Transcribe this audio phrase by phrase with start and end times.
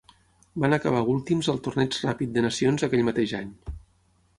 [0.63, 3.55] Van acabar últims al torneig ràpid de nacions aquell mateix any.